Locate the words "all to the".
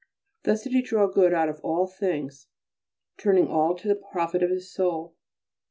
3.47-3.93